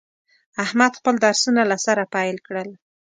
[0.63, 2.69] احمد خپل درسونه له سره پیل کړل.